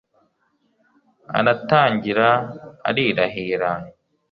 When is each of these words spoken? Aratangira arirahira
Aratangira 1.39 2.27
arirahira 2.89 3.71